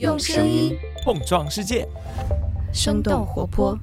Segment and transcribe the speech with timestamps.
[0.00, 1.86] 用声音碰撞世界，
[2.72, 3.78] 生动活泼。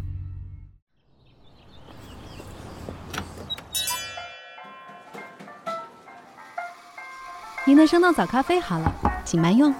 [7.66, 8.94] 您的生动早咖啡好了，
[9.24, 9.74] 请慢用。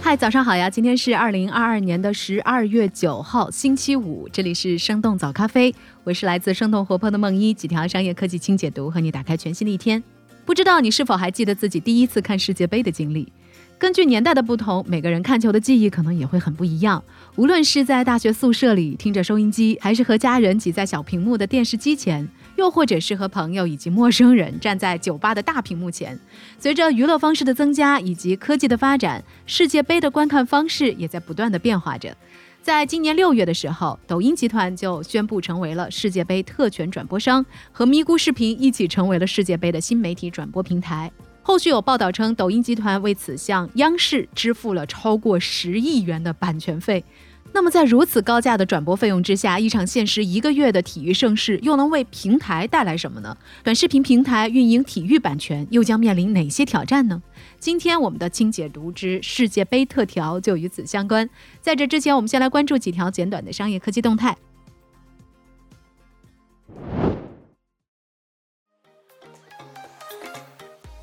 [0.00, 0.70] 嗨，早上好呀！
[0.70, 5.74] 今天是二零二二年的十二月九号，星期五，这里是生动早咖啡，
[6.04, 10.02] 我是来自生动活泼的梦一，几条商业科技轻解读，和你打开全新的一天。
[10.46, 13.30] 不知道你是否还记得自己第一次看世界杯的经历？
[13.78, 17.02] 根据年代的不同，每个人看球的记忆可能也会很不一样。
[17.36, 22.26] 无论是在大学宿舍里听着收音机，还是和家人挤在小屏幕的电视机前，
[22.56, 26.18] 又或者是和朋友以及陌生人站在酒吧的大屏幕前，
[26.58, 32.16] 随着娱乐方式的增加以及科技的发展，世界杯的观看方式也在不断的变化着。
[32.62, 41.12] 在今年六月的时候，抖音集团就宣布成为了世界杯特权转播商，和咪咕视频一起成为了世界杯的新媒体转播平台。
[41.46, 47.04] 后续有报道称，抖音集团为此向央视支付了超过十亿元的版权费。
[47.52, 53.38] 那么，在如此高价的转播费用之下，一场限时一个月的体育盛事又能为平台带来什么呢？
[53.62, 57.22] 短视频平台运营体育版权又将面临哪些挑战呢？
[57.60, 61.30] 今天我们的清解读之世界杯特调就与此相关。
[61.60, 64.36] 在这之前，我们先来关注几条简短的商业科技动态。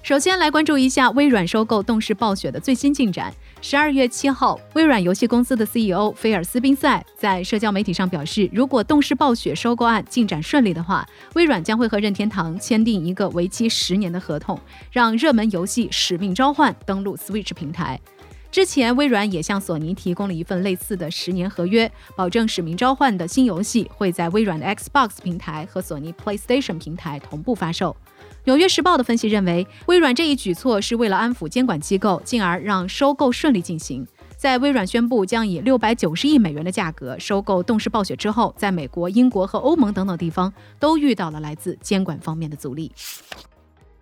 [0.04, 3.34] 首先来关注一下微软收购动视暴雪的最新进展。
[3.62, 14.60] 十二月七号，微软游戏公司的 CEO 菲尔斯宾塞在社交媒体上表示，如果动视暴雪收购案进展顺利的话，微软将会和任天堂签订一个为期十年的合同，
[14.92, 17.98] 让热门游戏《使命召唤》登陆 Switch 平台。
[18.52, 27.96] 之前，微软也向索尼提供了一份类似的十年合约，保证《使命召唤》的新游戏会在微软的 Xbox 平台和索尼 PlayStation 平台同步发售。
[28.46, 34.06] 纽约时报的分析认为，微软这一举措是为了安抚监管机构，进而让收购顺利进行。
[34.36, 42.92] 在微软宣布将以六百九十亿美元的价格收购动视暴雪之后，在美国、英国和欧盟等等地方都遇到了来自监管方面的阻力。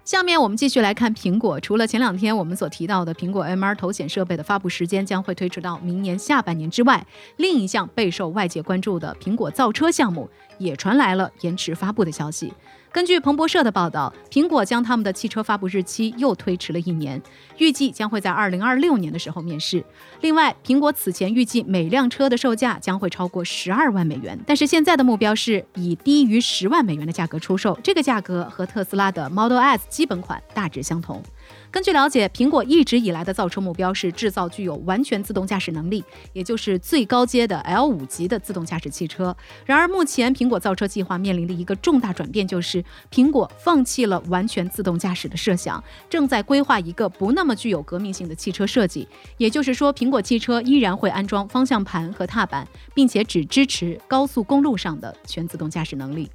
[0.04, 1.60] 下面我们继续来看苹果。
[1.60, 7.06] 除了前两天我们所提到的苹果 MR 头显设备的发布时间将会推迟到明年下半年之外，
[7.38, 10.28] 另一项备受外界关注的苹果造车项目
[10.58, 12.52] 也传来了延迟发布的消息。
[12.94, 17.22] 根据彭博社的报道，苹果将他们的汽车发布日期又推迟了一年，
[17.58, 19.82] 预计将会在二零二六年的时候面世。
[20.20, 31.24] 另外，苹果此前预计每辆车的售价将会超过十二万美元，但是现在的目标是以低于十万美元的价格出售，这个价格和特斯拉的 Model S 基本款大致相同。
[31.72, 36.04] 根据了解，苹果一直以来的造车目标是制造具有完全自动驾驶能力，
[36.34, 39.34] 也就是最高阶的 L 五级的自动驾驶汽车。
[39.66, 42.81] 然而，目前苹果造车计划面临的一个重大转变，就是
[43.12, 49.08] 苹果放弃了完全自动驾驶的设想，正在规划一个不那么具有革命性的汽车设计。
[49.38, 56.30] 也就是说，苹果汽车依然会安装方向盘和踏板，并且只支持高速公路上的全自动驾驶能力。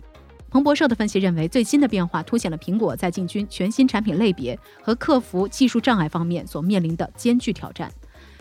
[0.49, 7.93] 彭博社的分析认为，最新的变化凸显了苹果在进军全新产品类别和克服技术障碍方面所面临的艰巨挑战。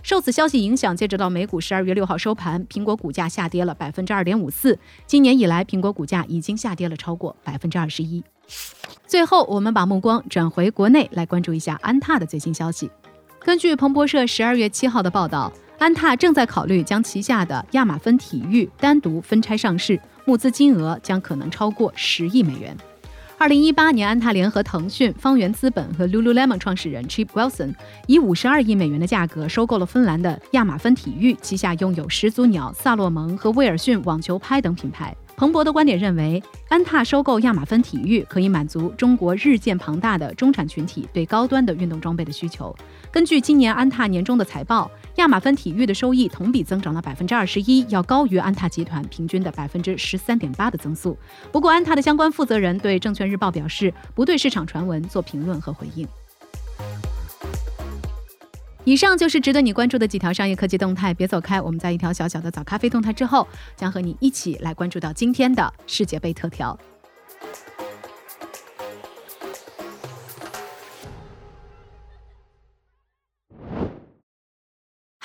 [0.06, 4.78] 受此消息影响，截止到美股十二月六号收盘，苹果股价下跌了百分之二点五四。
[5.08, 8.24] 今年以来，苹果股价已经下跌了超过百分之二十一。
[9.08, 12.88] 最后，我们把目光转回国内，来关注一下安踏的最新消息。
[13.40, 20.00] 根据彭博社十二月七号的报道，安踏正在考虑将旗下的亚马芬体育单独分拆上市。
[20.26, 22.78] 募资金额将可能超过十亿美元。
[23.38, 27.76] 二零一八年，安踏联合腾讯、方圆资本和 Lululemon 创始人 Chip Wilson
[28.08, 35.16] 以五十二亿美元的价格收购了芬兰的亚马芬体育，旗下拥有始祖鸟、萨洛蒙和威尔逊网球拍等品牌。
[35.38, 42.74] 彭博的观点认为，安踏收购亚马芬体育可以满足中国日渐庞大的中产群体对高端的运动装备的需求。
[43.12, 51.18] 根据今年安踏年终的财报，亚马芬体育的收益同比增长了百分之二十一，要高于安踏集团平均的百分之十三点八的增速。
[51.52, 56.08] 不过，安踏的相关负责人对证券日报表示，不对市场传闻做评论和回应。
[58.86, 61.60] 以上就是值得你关注的几条商业科技动态，别走开。
[61.60, 66.78] 我们在一条小小的早咖啡动态之后，将和你一起来关注到今天的世界杯特调。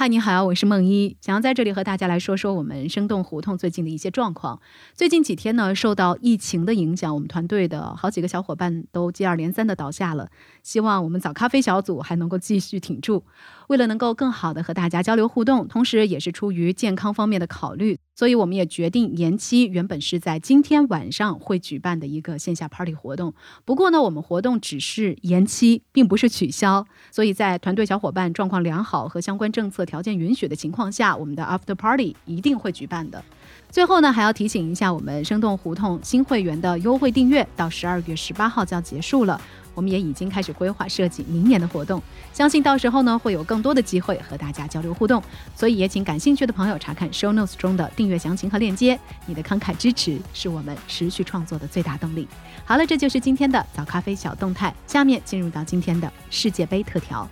[0.01, 4.59] 嗨，你好，我是梦一，想要在这里和大家来说说我们生动胡同最近的一些状况。
[4.95, 10.31] 最近几天呢，受到疫情的影响，我们团队的好几个小伙伴都接二连三的倒下了。
[10.63, 13.27] 希望我们早咖啡小组还能够继续挺住。
[13.69, 23.35] 为了能够更好的和大家交流互动，同时也是出于健康方面的考虑，所以我们也决定延期原本是在今天晚上会举办的一个线下 party 活动。
[23.67, 26.87] 不过呢，我们活动只是延期，并不是取消。
[27.13, 29.87] 所以在团队小伙伴状况良好和相关政策。
[29.91, 33.23] 条件允许的情况下，我们的 After Party 一定会举办的。
[33.69, 39.41] 最后呢，还要提醒一下，我们生动胡同新会员的优惠订阅到十二月十八号就要结束了。
[39.75, 42.03] 我们也已经开始规划设计明年的活动，
[42.33, 45.23] 相信到时候呢会有更多的机会和大家交流互动。
[45.57, 48.99] 所以也请感兴趣的朋友查看 Show Notes 中的订阅详情和链接。
[49.27, 52.29] 你的慷慨支持是我们持续创作的最大动力。
[52.65, 54.75] 好了，这就是今天的早咖啡小动态。
[54.87, 57.29] 下面进入到今天的世界杯特调。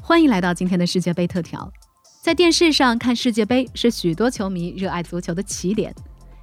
[0.00, 1.72] 欢迎来到今天的世界杯特调。
[2.22, 5.94] 在电视上看世界杯是许多球迷热爱足球的起点。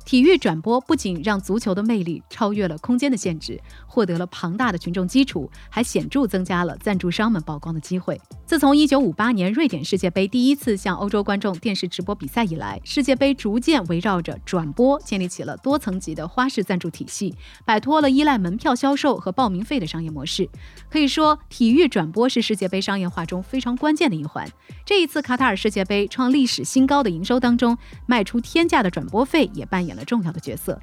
[0.06, 8.20] 体育转播不仅让足球的魅力超越了空间的限制，获得了庞大的群众基础，还显著增加了赞助商们曝光的机会。
[8.50, 20.50] 自从1958年瑞典世界杯第一次向欧洲观众电视直播比赛以来，世界杯逐渐围绕着转播建立起了多层级的花式赞助体系，摆脱了依赖门票销售和报名费的商业模式。
[20.90, 24.50] 可以说，体育转播是世界杯商业化中非常关键的一环。
[24.84, 30.82] 这一次卡塔尔世界杯创历史新高的营收当中，卖出天价的转播费也扮演了重要的角色。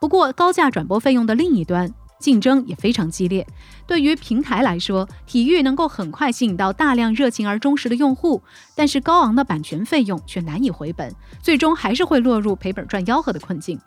[0.00, 1.92] 不过，高价转播费用的另一端。
[2.22, 3.46] 竞争也非常激烈。
[3.86, 8.40] 对于平台来说，体育能够很快吸引到大量热情而忠实的用户，
[8.74, 13.78] 但是高昂的版权费用却难以回本，最终还是会落入赔本赚吆喝的困境。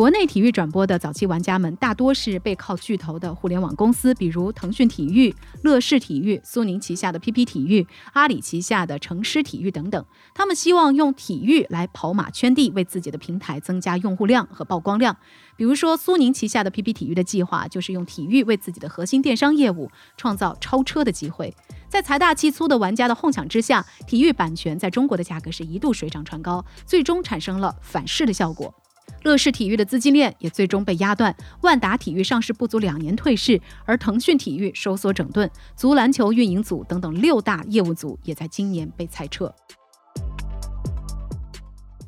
[0.00, 10.02] 国内体育转播的早期玩家们大多是背靠巨头的互联网公司，比如腾讯体育、乐视体育、苏宁旗下的 PP 体育、阿里旗下的城狮体育等等。
[10.34, 15.14] 他们希望用体育来跑马圈地，为自己的平台增加用户量和曝光量。
[15.54, 21.54] 比如说，苏宁旗下的 PP 体育的计划就是用体育为自己的核心电商业务创造超车的机会。
[21.90, 28.74] 在财大气粗的玩家的哄抢之下，体育版权在中国的价格是一度水涨船高，最终产生了反噬的效果。
[29.22, 39.54] 乐视体育的资金链也最终被压断，万达体育上市不足两年退市，而腾讯体育收缩整顿，足篮球运营组等等六大业务组也在今年被裁撤。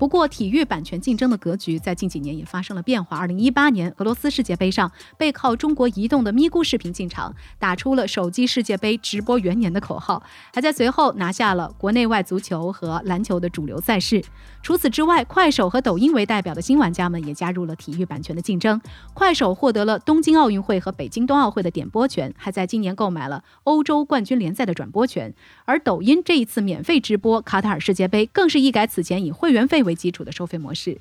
[0.03, 3.17] 不过，体育版权竞争的格局在近几年也发生了变化。
[3.19, 10.21] 二零一八年俄罗斯世界杯上，背靠中国移动的咪咕视频进场，打出了手机世界杯直播元年的口号，
[10.53, 14.25] 还在随后拿下了国内外足球和篮球的主流赛事。
[14.61, 18.81] 除此之外，快手和抖音为代表的新玩家们也加入了体育版权的竞争。
[19.15, 25.33] 快手获得了东京奥运会和北京冬奥会的点播权，还在今年购买了欧洲冠军联赛的转播权。
[25.65, 30.99] 而抖音这一次免费直播卡塔尔世界杯，更是一改此前以会员费为为基础的收费模式。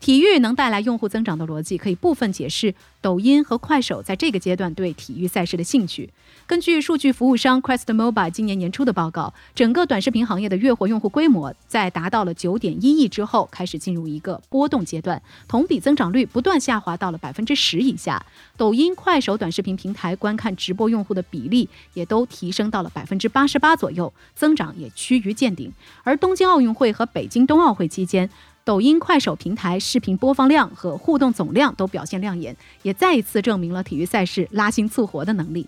[0.00, 6.08] 体育能带来用户增长的逻辑，可以部分解释抖音和快手在这个阶段对体育赛事的兴趣。
[6.46, 18.24] 根据数据服务商 Quest Mobile 今年年初的报告，整个短视频行业的月活用户规模在达到了九点一亿之后，开始进入一个波动阶段，同比增长率不断下滑到了百分之十以下。
[18.56, 25.70] 抖音、快手短视频平台观看直播用户的比例也都提升到了百分之八十八左右，增长也趋于见顶。
[26.04, 28.30] 而东京奥运会和北京冬奥会期间，
[28.68, 35.66] 抖音、快手平台视频播放量和互动总量都表现亮眼，也再一次证明了体育赛事拉新促活的能力。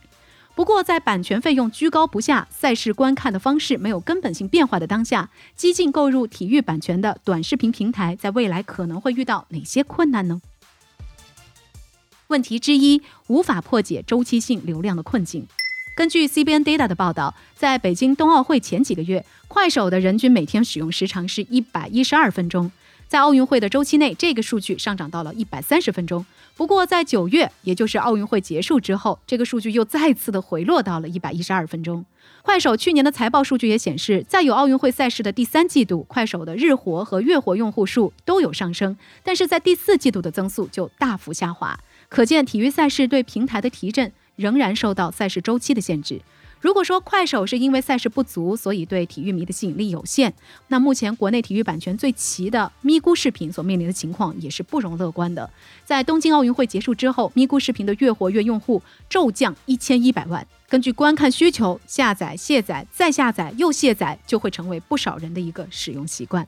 [0.54, 10.42] 不过，在版权费用居高不下、赛事观看的方式没有根本性变化的当下，激进购入体育版权的短视频平台在未来可能会遇到哪些困难呢？
[12.26, 15.46] 问题之一，无法破解周期性流量的困境。
[15.96, 22.70] 根据 CBN Data 的报道，在北京冬奥会前几个月，快手的人均每天使用时长是一百一十二分钟。
[23.10, 26.24] 在奥运会的周期内，这个数据上涨到了一百三十分钟。
[26.56, 32.04] 不过，在九月，也就是奥运会结束之后，这个数据又再次的回落到了一百一十二分钟。
[32.42, 41.80] 快手去年的财报数据也显示，在有奥运会赛事的第三季度，快手的日活和月活用户数都有上升，但是在第四季度的增速就大幅下滑。
[42.08, 46.20] 可见，体育赛事对平台的提振仍然受到赛事周期的限制。
[46.60, 50.34] 如果说快手是因为赛事不足，所以对体育迷的吸引力有限，
[50.68, 55.48] 那目前国内体育版权最齐的咪咕视频所面临的情况也是不容乐观的。
[55.86, 60.46] 在东京奥运会结束之后，咪咕视频的月活跃用户骤降一千一百万。
[60.68, 66.46] 根据观看需求，下载、卸载、再下载又卸载，就会成为不少人的一个使用习惯。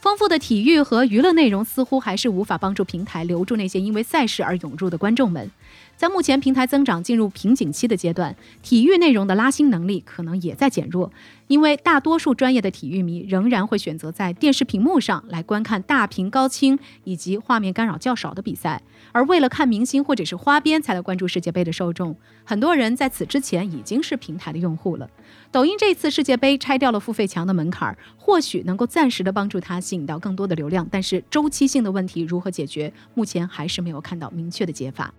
[0.00, 5.50] 丰富的体育和娱乐内容似乎还是无法帮助平台留住那些因为赛事而涌入的观众们。
[5.96, 11.12] 在目前平台增长进入瓶颈期的阶段，体育内容的拉新能力可能也在减弱，
[11.46, 18.82] 因为大多数专业的体育迷仍然会选择在电视屏幕上来观看大屏高清以及画面干扰较少的比赛，
[19.12, 25.08] 而为了看明星或者是花边才来关注世界杯的受众，很多人在此之前已经是平台的用户了。
[25.50, 35.14] 抖音这次世界杯拆掉了付费墙的门槛，或许能够暂时的帮助它吸引到更多的流量，但是周期性的问题如何解决，目前还是没有看到明确的解法。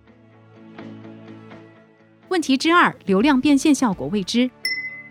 [2.28, 4.50] 问题之二，流量变现效果未知。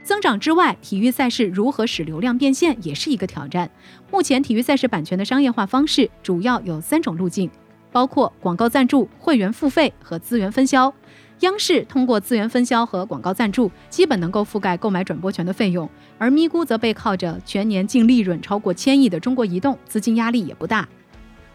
[0.03, 3.69] 增长之外，体育赛事如何使流量变现也是一个挑战。
[4.11, 7.49] 目前，体育赛事版权的商业化方式主要有三种路径，
[7.91, 10.93] 包括广告赞助、会员付费和资源分销。
[11.39, 20.87] 央视通过资源分销和广告赞助，基本能够覆盖购买转播权的费用，而咪咕则背靠着全年净利润超过千亿的中国移动，资金压力也不大。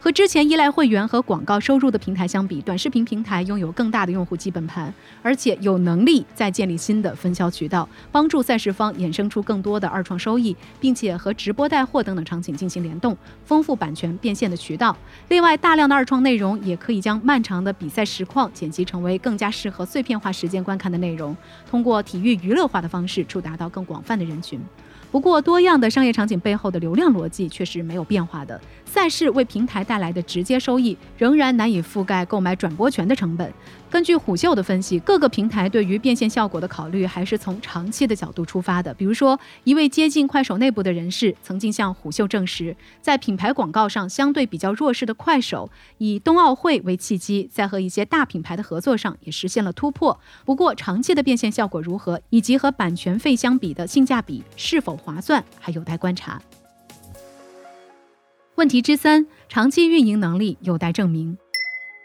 [0.03, 4.93] 和之前依赖会员和广告收入的平台相比，短视频平台拥有更大的用户基本盘，
[5.23, 13.15] 而且有能力再建立新的分销渠道，帮助赛事方衍生出更多的二创收益，并且和直播带货等等场景进行联动，
[13.45, 14.97] 丰富版权变现的渠道。
[15.29, 21.37] 另外，大量的二创内容也可以将漫长的比赛实况剪辑成为更加适合碎片化时间观看的内容，
[21.71, 24.59] 通过体育娱乐化的方式触达到更广泛的人群。
[25.11, 28.61] 不过，多样的商业场景背后的流量逻辑却是没有变化的。
[28.85, 33.53] 赛事为平台带来的直接收益仍然难以覆盖购买转播权的成本。
[33.91, 38.95] 根据虎嗅的分析，各个平台对于变现效果的考虑还是从长期的角度出发的。
[38.95, 45.69] 比如说，一位接近快手内部的人士曾经向虎嗅证实，在品牌广告上相对比较弱势的快手，
[45.99, 50.19] 以冬奥会为契机，在和一些大品牌的合作上也实现了突破。
[50.45, 56.41] 不过，长期的变现效果如何，以及和版权费相比的性价比是否划算，还有待观察。
[58.55, 61.37] 问题之三，长期运营能力有待证明。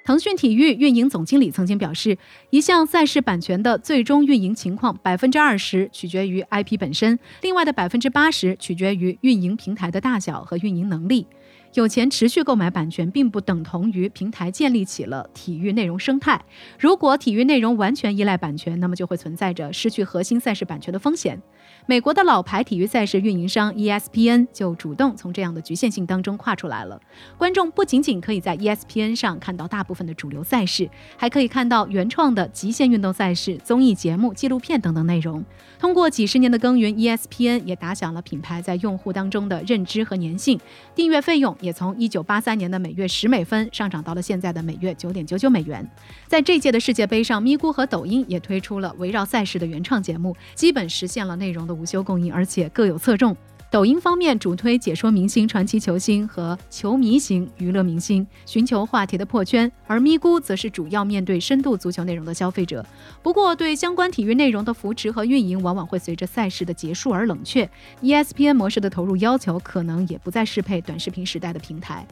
[0.06, 2.16] 腾讯体育运营总经理曾经表示，
[2.52, 11.26] 一项赛事版权的最终运营情况，百分之二十取决于 IP 本身，另外的百分之八十取决于运营平台的大小和运营能力。
[11.76, 16.42] 有钱持续购买版权，并不等同于平台建立起了体育内容生态。
[16.80, 21.42] 如果体育内容完全依赖版权，那么就会存在着失去核心赛事版权的风险。
[21.86, 27.00] 美国的老牌体育赛事运营商 ESPN 就主动从这样的局限性当中跨出来了。
[27.38, 35.44] 观众不仅仅可以在 ESPN 上看到大部分的主流赛事，还可以看到原创的极限运动赛事、综艺节目、纪录片等等内容。
[35.78, 40.58] 通过几十年的耕耘，ESPN 也打响了品牌在用户当中的认知和粘性。
[40.96, 45.86] 订阅费用也从一九八三年的每月十美分上涨到了现在的每月九点九九美元。
[46.28, 53.36] 在这届的世界杯上，咪咕和抖音也推出了围绕赛事的原创节目，基本实现了内容的无休供应，而且各有侧重。
[53.76, 62.86] 抖音方面主推解说明星、传奇球星和球迷型娱乐明星，寻求话题的破圈；而咪咕则是主要面对深度足球内容的消费者。
[63.22, 67.70] 不过，对相关体育内容的扶持和运营，往往会随着赛事的结束而冷却。
[68.02, 72.08] ESPN 模式的投入要求，可能也不再适配短视频时代的平台。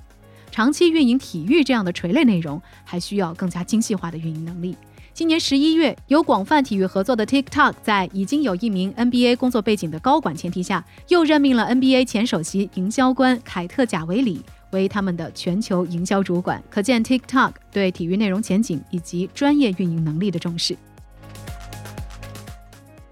[0.51, 4.75] 长期运营体育这样的垂类内容，还需要更加精细化的运营能力。
[5.23, 16.61] 今年十一月，有广泛体育合作的 TikTok 在已经有一名 NBA 工作背景的高管前提下，又任命了 NBA 前首席营销官凯特·贾维里为他们的全球营销主管。
[16.69, 20.75] 可见 TikTok 对体育内容前景以及专业运营能力的重视。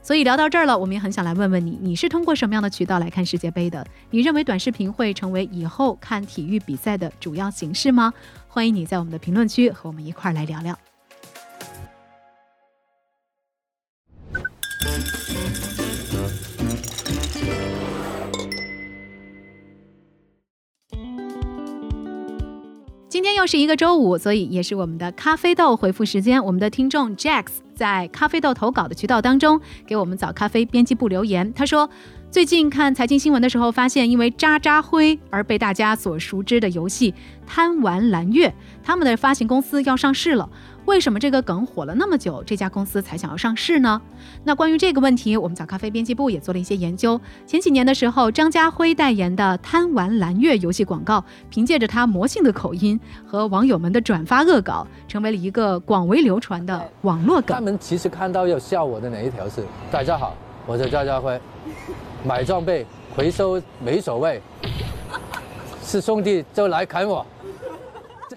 [0.03, 3.87] 所以聊到这儿了，我们也很想来问问你：你是通过什么样的渠道来看世界杯的？
[4.09, 8.13] 你认为短视频会成为以后看体育比赛的主要形式吗？
[8.49, 10.77] 欢迎你在我们的评论区和我们一块儿来聊聊。
[23.41, 26.43] 又是一个周五，所以也是我们的咖啡豆回复时间。
[26.45, 31.89] 我们的听众 Jacks 在咖啡豆投稿的渠道当中给我们早咖啡编辑部留言，他说。
[32.31, 37.11] 最近看财经新闻的时候，发现因为渣渣辉而被大家所熟知的游戏
[37.45, 38.47] 《贪玩蓝月》，
[38.81, 40.49] 他们的发行公司要上市了。
[40.85, 44.01] 为什么这个梗火了那么久，这家公司才想要上市呢？
[44.45, 47.19] 那关于这个问题，我们早咖啡编辑部也做了一些研究。
[47.45, 57.57] 前几年的时候，张家辉代言的《贪玩蓝月》游戏广告，凭借着他魔性的口音和网友们的转发恶搞，成为了一个广为流传的网络梗。
[57.57, 59.65] 他们其实看到要笑我的哪一条是？
[59.91, 60.33] 大家好，
[60.65, 61.37] 我是张家辉，
[62.23, 62.85] 买装备
[63.15, 64.39] 回收没所谓，
[65.83, 67.25] 是兄弟就来砍我。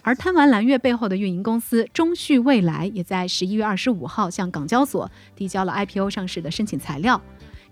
[0.03, 7.21] 而贪玩蓝月背后的运营公司中旭未来，也在十一月二十五号向港交所递交了 IPO 上市的申请材料。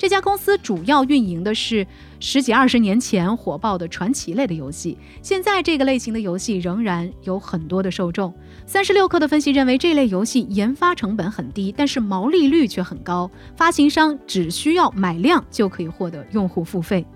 [0.03, 1.87] 这家公司主要运营的是
[2.19, 8.35] 十几二十年前火爆的传奇类的游戏，现在这个类型的游戏仍然有很多的受众。
[8.67, 17.07] 三十六氪的分析认为，这类游戏研发成本很低，但是毛利率却很高，发行商只需要买量就可以获得用户付费。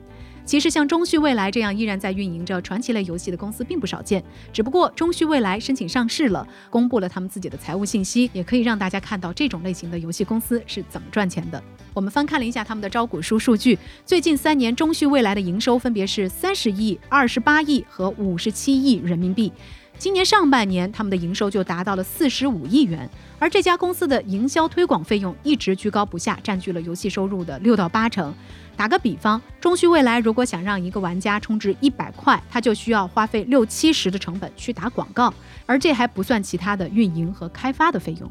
[0.46, 4.22] 其实，像中旭未来这样依然在运营着传奇类游戏的公司并不少见。
[4.52, 11.60] 只不过，中旭未来申请上市了，公布了他们自己的财务信息，也可以让大家看到这种类型的游戏公司是怎么赚钱的。
[11.92, 19.52] 我们翻看了一下他们的招股书数据，最近三年中旭未来的营收分别是三十亿、二十八亿和五十七亿人民币。
[19.98, 28.32] 今年上半年，他们的营收就达到了四十五亿元，而这家公司的营销推广费用一直居高不下，占据了游戏收入的六到八成。
[28.76, 35.32] 打个比方，中虚未来如果想让一个玩家充值一百块，他就需要花费六七十的成本去打广告，
[35.64, 38.30] 而这还不算其他的运营和开发的费用。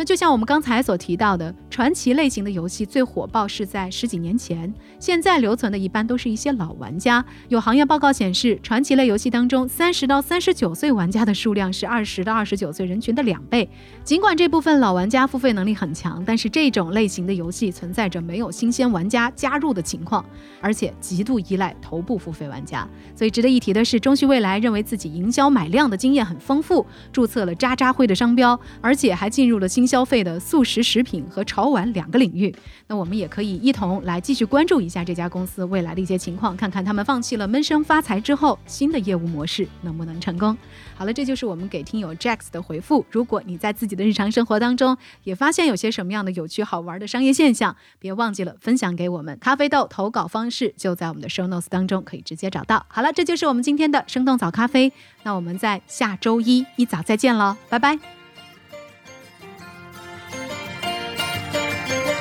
[0.00, 7.22] 那就像我们刚才所提到的，传奇类型的游戏最火爆是在十几年前，现在留存的一般都是一些老玩家。
[7.48, 13.68] 有行业报告显示，传奇类游戏当中，三十到三十九岁玩家的数量是二十到二十九岁人群的两倍。
[14.02, 20.24] 尽管这部分老玩家付费能力很强，但是这种类型的游戏存在着没有新鲜玩家加入的情况，
[20.62, 22.88] 而且极度依赖头部付费玩家。
[23.14, 29.89] 所以值得一提的是，中旭未来认为自己营销买量的经验很丰富，注册了渣渣辉的商标，而且还进入了新。
[29.90, 32.54] 消费的速食食品和潮玩两个领域，
[32.86, 40.56] 那我们也可以一同来继续关注一下这家公司未来的一些情况，看看他们放弃了闷声发财之后，新的业务模式能不能成功。
[40.94, 43.04] 好了，这就是我们给听友 Jacks 的回复。
[43.10, 49.36] 如果你在自己的日常生活当中也发现有些什么样的有趣好玩的商业现象，别忘记了分享给我们。
[49.40, 52.86] 咖啡豆投稿方式就在我们的 Show Notes 当中，可以直接找到。
[52.86, 54.92] 好了，这就是我们今天的生动早咖啡。
[55.24, 58.19] 那我们在下周一一早再见喽，拜拜。